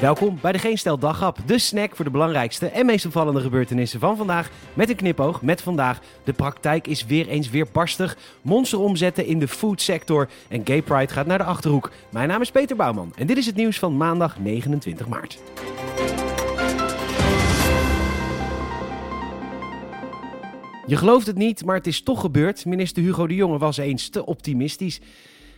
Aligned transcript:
Welkom 0.00 0.38
bij 0.40 0.52
de 0.52 0.58
Geen 0.58 0.78
Stel 0.78 0.98
Daghap, 0.98 1.38
de 1.46 1.58
snack 1.58 1.96
voor 1.96 2.04
de 2.04 2.10
belangrijkste 2.10 2.66
en 2.66 2.86
meest 2.86 3.06
opvallende 3.06 3.40
gebeurtenissen 3.40 4.00
van 4.00 4.16
vandaag. 4.16 4.50
Met 4.74 4.90
een 4.90 4.96
knipoog, 4.96 5.42
met 5.42 5.62
vandaag. 5.62 6.00
De 6.24 6.32
praktijk 6.32 6.86
is 6.86 7.06
weer 7.06 7.28
eens 7.28 7.50
weer 7.50 7.66
barstig. 7.72 8.16
Monsteromzetten 8.42 9.26
in 9.26 9.38
de 9.38 9.48
foodsector 9.48 10.28
en 10.48 10.60
Gay 10.64 10.82
Pride 10.82 11.12
gaat 11.12 11.26
naar 11.26 11.38
de 11.38 11.44
Achterhoek. 11.44 11.90
Mijn 12.10 12.28
naam 12.28 12.40
is 12.40 12.50
Peter 12.50 12.76
Bouwman 12.76 13.12
en 13.16 13.26
dit 13.26 13.36
is 13.36 13.46
het 13.46 13.56
nieuws 13.56 13.78
van 13.78 13.96
maandag 13.96 14.38
29 14.38 15.08
maart. 15.08 15.38
Je 20.86 20.96
gelooft 20.96 21.26
het 21.26 21.36
niet, 21.36 21.64
maar 21.64 21.76
het 21.76 21.86
is 21.86 22.02
toch 22.02 22.20
gebeurd. 22.20 22.64
Minister 22.64 23.02
Hugo 23.02 23.26
de 23.26 23.34
Jonge 23.34 23.58
was 23.58 23.76
eens 23.76 24.08
te 24.08 24.26
optimistisch. 24.26 25.00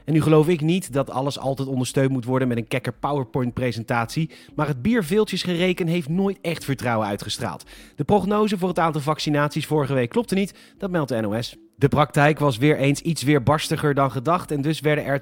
En 0.05 0.13
nu 0.13 0.23
geloof 0.23 0.49
ik 0.49 0.61
niet 0.61 0.93
dat 0.93 1.11
alles 1.11 1.39
altijd 1.39 1.69
ondersteund 1.69 2.11
moet 2.11 2.25
worden 2.25 2.49
met 2.49 2.57
een 2.57 2.69
kekker 2.69 2.93
PowerPoint-presentatie. 2.93 4.31
Maar 4.55 4.67
het 4.67 4.83
bierveeltjes 4.83 5.43
gereken 5.43 5.87
heeft 5.87 6.09
nooit 6.09 6.39
echt 6.41 6.65
vertrouwen 6.65 7.07
uitgestraald. 7.09 7.65
De 7.97 8.05
prognose 8.05 8.59
voor 8.59 8.69
het 8.69 8.79
aantal 8.79 9.01
vaccinaties 9.01 9.67
vorige 9.67 9.95
week 9.95 10.11
klopte 10.11 10.35
niet, 10.35 10.55
dat 10.79 10.91
meldt 10.91 11.09
de 11.09 11.21
NOS. 11.21 11.57
De 11.77 11.89
praktijk 11.89 12.39
was 12.39 12.57
weer 12.57 12.77
eens 12.77 13.01
iets 13.01 13.23
weerbarstiger 13.23 13.95
dan 13.95 14.11
gedacht 14.11 14.51
en 14.51 14.63
dus 14.63 14.81
werden 14.81 15.05
er 15.05 15.21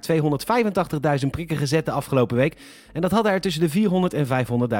285.000 1.22 1.26
prikken 1.30 1.56
gezet 1.56 1.84
de 1.84 1.90
afgelopen 1.90 2.36
week. 2.36 2.56
En 2.92 3.00
dat 3.00 3.10
hadden 3.10 3.32
er 3.32 3.40
tussen 3.40 3.62
de 3.62 3.68
400 3.68 4.14
en 4.14 4.26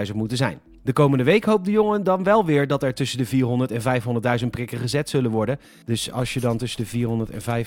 500.000 0.07 0.15
moeten 0.15 0.37
zijn. 0.37 0.61
De 0.83 0.93
komende 0.93 1.25
week 1.25 1.45
hoopt 1.45 1.65
de 1.65 1.71
jongen 1.71 2.05
dan 2.05 2.25
wel 2.25 2.45
weer 2.45 2.67
dat 2.67 2.83
er 2.83 2.95
tussen 2.95 3.19
de 3.19 3.27
400 3.27 3.71
en 3.71 4.03
500.000 4.41 4.47
prikken 4.51 4.79
gezet 4.79 5.09
zullen 5.09 5.31
worden. 5.31 5.59
Dus 5.85 6.13
als 6.13 6.35
je 6.35 6.41
dan 6.41 6.57
tussen 6.57 6.83
de 6.83 6.89
400 6.89 7.31
en 7.31 7.67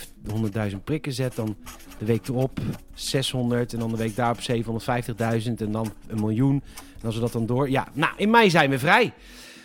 500.000 0.72 0.76
prikken 0.84 1.14
zet, 1.14 1.36
dan 1.36 1.56
de 1.98 2.06
week 2.06 2.28
erop 2.28 2.60
600 2.94 3.74
en 3.74 3.80
dan 3.80 3.92
de 3.92 3.98
week 3.98 4.16
daarop 4.16 4.40
750.000 4.52 5.54
en 5.56 5.72
dan 5.72 5.94
een 6.08 6.20
miljoen. 6.20 6.64
En 7.00 7.06
als 7.06 7.16
we 7.16 7.22
dat 7.22 7.32
dan 7.32 7.46
door... 7.46 7.70
Ja, 7.70 7.88
nou, 7.94 8.14
in 8.18 8.30
mei 8.30 8.50
zijn 8.50 8.70
we 8.70 8.80
vrij. 8.80 9.14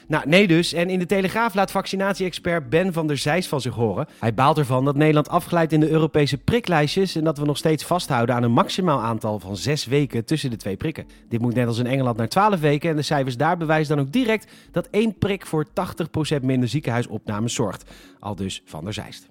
Nou, 0.08 0.28
nee 0.28 0.46
dus. 0.46 0.72
En 0.72 0.90
in 0.90 0.98
de 0.98 1.06
Telegraaf 1.06 1.54
laat 1.54 1.70
vaccinatie-expert 1.70 2.70
Ben 2.70 2.92
van 2.92 3.06
der 3.06 3.18
Zijs 3.18 3.48
van 3.48 3.60
zich 3.60 3.74
horen. 3.74 4.08
Hij 4.18 4.34
baalt 4.34 4.58
ervan 4.58 4.84
dat 4.84 4.96
Nederland 4.96 5.28
afglijdt 5.28 5.72
in 5.72 5.80
de 5.80 5.88
Europese 5.88 6.38
priklijstjes... 6.38 7.14
en 7.14 7.24
dat 7.24 7.38
we 7.38 7.44
nog 7.44 7.56
steeds 7.56 7.84
vasthouden 7.84 8.34
aan 8.34 8.42
een 8.42 8.52
maximaal 8.52 9.00
aantal 9.00 9.38
van 9.38 9.56
zes 9.56 9.86
weken 9.86 10.24
tussen 10.24 10.50
de 10.50 10.56
twee 10.56 10.76
prikken. 10.76 11.06
Dit 11.28 11.40
moet 11.40 11.54
net 11.54 11.66
als 11.66 11.78
in 11.78 11.86
Engeland 11.86 12.16
naar 12.16 12.28
12 12.28 12.60
weken... 12.60 12.90
en 12.90 12.96
de 12.96 13.02
cijfers 13.02 13.36
daar 13.36 13.56
bewijzen 13.56 13.96
dan 13.96 14.06
ook 14.06 14.12
direct 14.12 14.52
dat 14.72 14.88
één 14.90 15.18
prik 15.18 15.46
voor 15.46 15.66
80% 16.40 16.42
minder 16.42 16.68
ziekenhuisopnames 16.68 17.54
zorgt. 17.54 17.90
Al 18.18 18.34
dus 18.34 18.62
van 18.64 18.84
der 18.84 18.92
Zijst. 18.92 19.26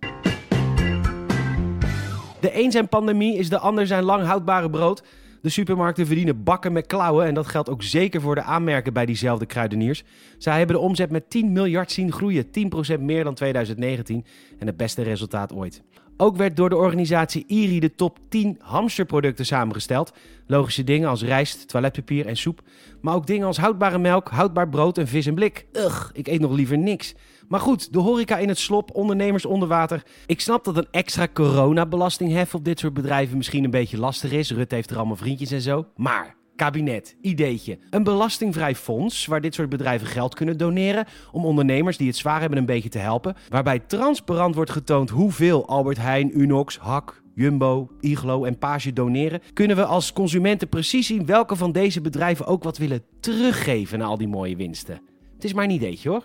De 2.39 2.59
een 2.63 2.71
zijn 2.71 2.89
pandemie 2.89 3.37
is 3.37 3.49
de 3.49 3.59
ander 3.59 3.87
zijn 3.87 4.03
lang 4.03 4.25
houdbare 4.25 4.69
brood... 4.69 5.03
De 5.41 5.49
supermarkten 5.49 6.05
verdienen 6.05 6.43
bakken 6.43 6.71
met 6.71 6.87
klauwen 6.87 7.25
en 7.25 7.33
dat 7.33 7.47
geldt 7.47 7.69
ook 7.69 7.83
zeker 7.83 8.21
voor 8.21 8.35
de 8.35 8.41
aanmerken 8.41 8.93
bij 8.93 9.05
diezelfde 9.05 9.45
kruideniers. 9.45 10.03
Zij 10.37 10.57
hebben 10.57 10.75
de 10.75 10.81
omzet 10.81 11.11
met 11.11 11.29
10 11.29 11.51
miljard 11.51 11.91
zien 11.91 12.11
groeien, 12.11 12.45
10% 12.45 12.99
meer 12.99 13.23
dan 13.23 13.33
2019 13.33 14.25
en 14.59 14.67
het 14.67 14.77
beste 14.77 15.01
resultaat 15.01 15.53
ooit. 15.53 15.81
Ook 16.17 16.37
werd 16.37 16.55
door 16.55 16.69
de 16.69 16.75
organisatie 16.75 17.43
IRI 17.47 17.79
de 17.79 17.95
top 17.95 18.19
10 18.29 18.57
hamsterproducten 18.61 19.45
samengesteld. 19.45 20.13
Logische 20.47 20.83
dingen 20.83 21.09
als 21.09 21.23
rijst, 21.23 21.67
toiletpapier 21.67 22.25
en 22.25 22.37
soep. 22.37 22.61
Maar 23.01 23.15
ook 23.15 23.27
dingen 23.27 23.47
als 23.47 23.57
houdbare 23.57 23.97
melk, 23.97 24.29
houdbaar 24.29 24.69
brood 24.69 24.97
en 24.97 25.07
vis 25.07 25.25
en 25.25 25.35
blik. 25.35 25.65
Ugh, 25.73 26.09
ik 26.13 26.27
eet 26.27 26.39
nog 26.39 26.51
liever 26.51 26.77
niks. 26.77 27.15
Maar 27.47 27.59
goed, 27.59 27.93
de 27.93 27.99
horeca 27.99 28.37
in 28.37 28.47
het 28.47 28.57
slop, 28.57 28.95
ondernemers 28.95 29.45
onder 29.45 29.67
water. 29.67 30.03
Ik 30.25 30.41
snap 30.41 30.63
dat 30.63 30.77
een 30.77 30.87
extra 30.91 31.27
coronabelastinghef 31.33 32.55
op 32.55 32.65
dit 32.65 32.79
soort 32.79 32.93
bedrijven 32.93 33.37
misschien 33.37 33.63
een 33.63 33.69
beetje 33.69 33.99
lastig 33.99 34.31
is. 34.31 34.51
Rutte 34.51 34.75
heeft 34.75 34.89
er 34.89 34.97
allemaal 34.97 35.15
vriendjes 35.15 35.51
en 35.51 35.61
zo. 35.61 35.85
Maar 35.95 36.35
kabinet, 36.57 37.15
ideetje. 37.21 37.77
Een 37.89 38.03
belastingvrij 38.03 38.75
fonds 38.75 39.25
waar 39.25 39.41
dit 39.41 39.53
soort 39.53 39.69
bedrijven 39.69 40.07
geld 40.07 40.35
kunnen 40.35 40.57
doneren 40.57 41.05
om 41.31 41.45
ondernemers 41.45 41.97
die 41.97 42.07
het 42.07 42.15
zwaar 42.15 42.39
hebben 42.39 42.57
een 42.57 42.65
beetje 42.65 42.89
te 42.89 42.97
helpen. 42.97 43.35
Waarbij 43.49 43.79
transparant 43.79 44.55
wordt 44.55 44.71
getoond 44.71 45.09
hoeveel 45.09 45.67
Albert 45.67 45.97
Heijn, 45.97 46.39
Unox, 46.39 46.77
Hak, 46.77 47.21
Jumbo, 47.35 47.89
Iglo 47.99 48.43
en 48.43 48.57
Page 48.57 48.93
doneren, 48.93 49.41
kunnen 49.53 49.75
we 49.75 49.85
als 49.85 50.13
consumenten 50.13 50.69
precies 50.69 51.07
zien 51.07 51.25
welke 51.25 51.55
van 51.55 51.71
deze 51.71 52.01
bedrijven 52.01 52.45
ook 52.45 52.63
wat 52.63 52.77
willen 52.77 53.03
teruggeven 53.19 53.99
naar 53.99 54.07
al 54.07 54.17
die 54.17 54.27
mooie 54.27 54.55
winsten. 54.55 55.01
Het 55.33 55.43
is 55.43 55.53
maar 55.53 55.63
een 55.63 55.71
ideetje 55.71 56.09
hoor. 56.09 56.23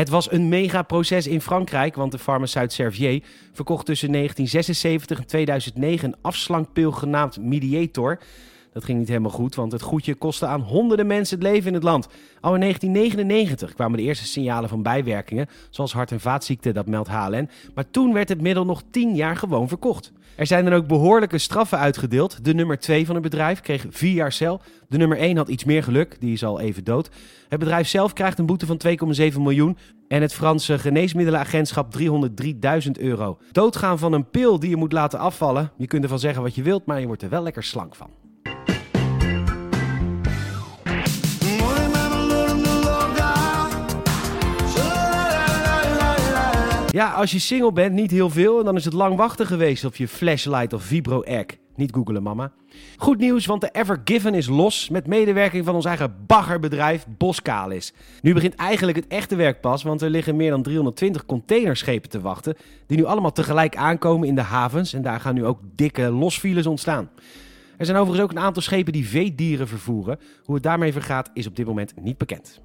Het 0.00 0.08
was 0.08 0.32
een 0.32 0.48
megaproces 0.48 1.26
in 1.26 1.40
Frankrijk, 1.40 1.94
want 1.94 2.12
de 2.12 2.18
farmaceut 2.18 2.72
Servier 2.72 3.22
verkocht 3.52 3.86
tussen 3.86 4.12
1976 4.12 5.18
en 5.18 5.26
2009 5.26 6.08
een 6.08 6.18
afslankpil 6.22 6.92
genaamd 6.92 7.38
Mediator. 7.40 8.18
Dat 8.72 8.84
ging 8.84 8.98
niet 8.98 9.08
helemaal 9.08 9.30
goed, 9.30 9.54
want 9.54 9.72
het 9.72 9.82
goedje 9.82 10.14
kostte 10.14 10.46
aan 10.46 10.60
honderden 10.60 11.06
mensen 11.06 11.38
het 11.38 11.46
leven 11.46 11.68
in 11.68 11.74
het 11.74 11.82
land. 11.82 12.06
Al 12.40 12.54
in 12.54 12.60
1999 12.60 13.74
kwamen 13.74 13.98
de 13.98 14.04
eerste 14.04 14.26
signalen 14.26 14.68
van 14.68 14.82
bijwerkingen, 14.82 15.48
zoals 15.70 15.92
hart- 15.92 16.12
en 16.12 16.20
vaatziekten, 16.20 16.74
dat 16.74 16.86
meldt 16.86 17.08
HLN. 17.08 17.48
Maar 17.74 17.90
toen 17.90 18.12
werd 18.12 18.28
het 18.28 18.40
middel 18.40 18.64
nog 18.64 18.82
10 18.90 19.14
jaar 19.14 19.36
gewoon 19.36 19.68
verkocht. 19.68 20.12
Er 20.36 20.46
zijn 20.46 20.64
dan 20.64 20.74
ook 20.74 20.86
behoorlijke 20.86 21.38
straffen 21.38 21.78
uitgedeeld. 21.78 22.44
De 22.44 22.54
nummer 22.54 22.78
2 22.78 23.06
van 23.06 23.14
het 23.14 23.24
bedrijf 23.24 23.60
kreeg 23.60 23.86
4 23.90 24.12
jaar 24.12 24.32
cel. 24.32 24.60
De 24.88 24.96
nummer 24.96 25.18
1 25.18 25.36
had 25.36 25.48
iets 25.48 25.64
meer 25.64 25.82
geluk, 25.82 26.16
die 26.20 26.32
is 26.32 26.44
al 26.44 26.60
even 26.60 26.84
dood. 26.84 27.10
Het 27.48 27.58
bedrijf 27.58 27.88
zelf 27.88 28.12
krijgt 28.12 28.38
een 28.38 28.46
boete 28.46 28.66
van 28.66 28.80
2,7 29.32 29.40
miljoen. 29.40 29.76
En 30.08 30.22
het 30.22 30.34
Franse 30.34 30.78
geneesmiddelenagentschap 30.78 31.94
303.000 31.98 32.90
euro. 32.98 33.38
Doodgaan 33.52 33.98
van 33.98 34.12
een 34.12 34.30
pil 34.30 34.58
die 34.58 34.70
je 34.70 34.76
moet 34.76 34.92
laten 34.92 35.18
afvallen. 35.18 35.72
Je 35.76 35.86
kunt 35.86 36.02
ervan 36.02 36.18
zeggen 36.18 36.42
wat 36.42 36.54
je 36.54 36.62
wilt, 36.62 36.86
maar 36.86 37.00
je 37.00 37.06
wordt 37.06 37.22
er 37.22 37.28
wel 37.28 37.42
lekker 37.42 37.62
slank 37.62 37.94
van. 37.94 38.19
Ja, 46.90 47.12
als 47.12 47.30
je 47.30 47.38
single 47.38 47.72
bent, 47.72 47.92
niet 47.92 48.10
heel 48.10 48.30
veel. 48.30 48.58
En 48.58 48.64
dan 48.64 48.76
is 48.76 48.84
het 48.84 48.94
lang 48.94 49.16
wachten 49.16 49.46
geweest 49.46 49.84
op 49.84 49.96
je 49.96 50.08
flashlight 50.08 50.72
of 50.72 50.82
vibro 50.82 51.22
egg. 51.22 51.46
Niet 51.76 51.94
googelen, 51.94 52.22
mama. 52.22 52.52
Goed 52.96 53.18
nieuws, 53.18 53.46
want 53.46 53.60
de 53.60 53.68
Ever 53.72 54.00
Given 54.04 54.34
is 54.34 54.46
los 54.46 54.88
met 54.88 55.06
medewerking 55.06 55.64
van 55.64 55.74
ons 55.74 55.84
eigen 55.84 56.14
baggerbedrijf 56.26 57.06
Boskalis. 57.18 57.92
Nu 58.20 58.34
begint 58.34 58.54
eigenlijk 58.54 58.96
het 58.98 59.06
echte 59.06 59.36
werk 59.36 59.60
pas, 59.60 59.82
want 59.82 60.02
er 60.02 60.10
liggen 60.10 60.36
meer 60.36 60.50
dan 60.50 60.62
320 60.62 61.26
containerschepen 61.26 62.10
te 62.10 62.20
wachten. 62.20 62.56
Die 62.86 62.96
nu 62.96 63.04
allemaal 63.04 63.32
tegelijk 63.32 63.76
aankomen 63.76 64.28
in 64.28 64.34
de 64.34 64.40
havens. 64.40 64.92
En 64.92 65.02
daar 65.02 65.20
gaan 65.20 65.34
nu 65.34 65.44
ook 65.44 65.60
dikke 65.74 66.10
losfiles 66.10 66.66
ontstaan. 66.66 67.10
Er 67.76 67.86
zijn 67.86 67.98
overigens 67.98 68.24
ook 68.24 68.36
een 68.36 68.44
aantal 68.44 68.62
schepen 68.62 68.92
die 68.92 69.08
veedieren 69.08 69.68
vervoeren. 69.68 70.18
Hoe 70.44 70.54
het 70.54 70.64
daarmee 70.64 70.92
vergaat 70.92 71.30
is 71.34 71.46
op 71.46 71.56
dit 71.56 71.66
moment 71.66 71.92
niet 72.02 72.18
bekend. 72.18 72.60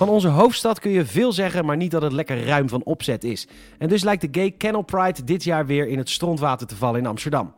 Van 0.00 0.08
onze 0.08 0.28
hoofdstad 0.28 0.80
kun 0.80 0.90
je 0.90 1.04
veel 1.04 1.32
zeggen, 1.32 1.64
maar 1.64 1.76
niet 1.76 1.90
dat 1.90 2.02
het 2.02 2.12
lekker 2.12 2.44
ruim 2.44 2.68
van 2.68 2.84
opzet 2.84 3.24
is. 3.24 3.48
En 3.78 3.88
dus 3.88 4.02
lijkt 4.02 4.22
de 4.22 4.40
Gay 4.40 4.50
Kennel 4.50 4.82
Pride 4.82 5.24
dit 5.24 5.44
jaar 5.44 5.66
weer 5.66 5.88
in 5.88 5.98
het 5.98 6.10
strontwater 6.10 6.66
te 6.66 6.76
vallen 6.76 7.00
in 7.00 7.06
Amsterdam. 7.06 7.54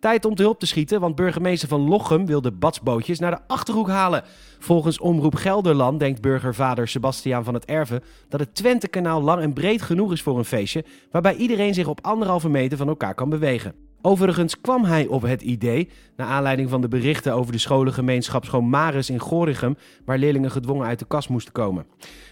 Tijd 0.00 0.24
om 0.24 0.34
te 0.34 0.42
hulp 0.42 0.58
te 0.60 0.66
schieten, 0.66 1.00
want 1.00 1.14
burgemeester 1.14 1.68
van 1.68 1.88
Lochem 1.88 2.26
wil 2.26 2.40
de 2.40 2.52
badsbootjes 2.52 3.18
naar 3.18 3.30
de 3.30 3.40
Achterhoek 3.46 3.88
halen. 3.88 4.22
Volgens 4.58 4.98
Omroep 4.98 5.34
Gelderland 5.34 5.98
denkt 5.98 6.20
burgervader 6.20 6.88
Sebastiaan 6.88 7.44
van 7.44 7.54
het 7.54 7.64
Erven 7.64 8.02
dat 8.28 8.40
het 8.40 8.54
Twentekanaal 8.54 9.22
lang 9.22 9.42
en 9.42 9.52
breed 9.52 9.82
genoeg 9.82 10.12
is 10.12 10.22
voor 10.22 10.38
een 10.38 10.44
feestje, 10.44 10.84
waarbij 11.10 11.34
iedereen 11.34 11.74
zich 11.74 11.86
op 11.86 12.04
anderhalve 12.06 12.48
meter 12.48 12.78
van 12.78 12.88
elkaar 12.88 13.14
kan 13.14 13.28
bewegen. 13.28 13.85
Overigens 14.02 14.60
kwam 14.60 14.84
hij 14.84 15.06
op 15.06 15.22
het 15.22 15.42
idee, 15.42 15.88
naar 16.16 16.26
aanleiding 16.26 16.70
van 16.70 16.80
de 16.80 16.88
berichten 16.88 17.34
over 17.34 17.52
de 17.52 17.58
scholengemeenschap 17.58 18.44
Schoonmaris 18.44 19.10
in 19.10 19.18
Gorinchem, 19.18 19.76
waar 20.04 20.18
leerlingen 20.18 20.50
gedwongen 20.50 20.86
uit 20.86 20.98
de 20.98 21.06
kast 21.06 21.28
moesten 21.28 21.52
komen. 21.52 21.86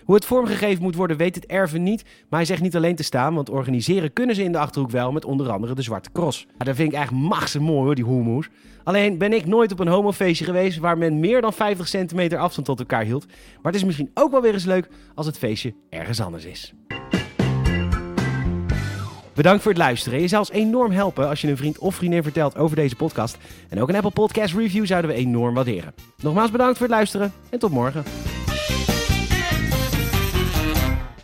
Hoe 0.05 0.15
het 0.15 0.25
vormgegeven 0.25 0.83
moet 0.83 0.95
worden 0.95 1.17
weet 1.17 1.35
het 1.35 1.47
Erven 1.47 1.83
niet, 1.83 2.03
maar 2.03 2.39
hij 2.39 2.45
zegt 2.45 2.63
niet 2.63 2.77
alleen 2.77 2.97
te 2.97 3.03
staan, 3.03 3.35
want 3.35 3.51
organiseren 3.51 4.13
kunnen 4.13 4.35
ze 4.35 4.43
in 4.43 4.53
de 4.53 4.59
Achterhoek 4.59 4.91
wel 4.91 5.13
met 5.13 5.25
onder 5.25 5.51
andere 5.51 5.75
de 5.75 5.83
Zwarte 5.83 6.13
Cross. 6.13 6.47
Ja, 6.59 6.65
dat 6.65 6.77
vind 6.77 6.93
ik 6.93 6.99
echt 6.99 7.11
machtig 7.11 7.61
mooi 7.61 7.85
hoor, 7.85 7.95
die 7.95 8.05
hoemoes. 8.05 8.49
Alleen 8.85 9.19
ben 9.19 9.33
ik 9.33 9.47
nooit 9.47 9.73
op 9.73 9.81
een 9.81 9.89
homofeestje 9.89 10.45
geweest 10.45 10.79
waar 10.79 10.99
men 10.99 11.21
meer 11.21 11.41
dan 11.41 11.53
50 11.53 11.89
centimeter 11.89 12.39
afstand 12.39 12.67
tot 12.67 12.79
elkaar 12.79 13.05
hield. 13.05 13.27
Maar 13.27 13.73
het 13.73 13.75
is 13.75 13.85
misschien 13.85 14.11
ook 14.15 14.31
wel 14.31 14.43
weer 14.43 14.53
eens 14.53 14.65
leuk 14.65 14.89
als 15.15 15.27
het 15.27 15.39
feestje 15.39 15.75
ergens 15.89 16.21
anders 16.21 16.45
is. 16.45 16.75
Bedankt 19.35 19.63
voor 19.63 19.73
het 19.73 19.81
luisteren. 19.81 20.21
Je 20.21 20.29
zou 20.29 20.41
ons 20.41 20.51
enorm 20.51 20.93
helpen 20.93 21.29
als 21.29 21.41
je 21.41 21.49
een 21.49 21.57
vriend 21.57 21.79
of 21.79 21.95
vriendin 21.95 22.23
vertelt 22.23 22.57
over 22.57 22.77
deze 22.77 22.97
podcast. 22.97 23.39
En 23.69 23.81
ook 23.81 23.89
een 23.89 23.97
Apple 23.97 24.11
Podcast 24.11 24.55
review 24.55 24.87
zouden 24.87 25.11
we 25.11 25.17
enorm 25.17 25.55
waarderen. 25.55 25.95
Nogmaals 26.21 26.51
bedankt 26.51 26.79
voor 26.79 26.87
het 26.87 26.97
luisteren 26.97 27.33
en 27.51 27.59
tot 27.59 27.71
morgen. 27.71 28.05